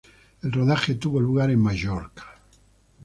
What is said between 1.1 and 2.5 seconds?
lugar en Mallorca.